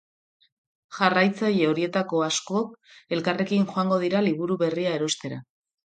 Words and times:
Jarraitzaile 0.99 1.67
horietako 1.73 2.23
asko 2.29 2.63
elkarrekin 3.19 3.69
joango 3.75 4.03
dira 4.07 4.27
liburu 4.31 4.59
berria 4.65 4.97
erostera. 5.01 5.39